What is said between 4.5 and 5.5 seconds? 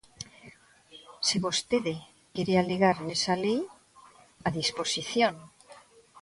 disposición.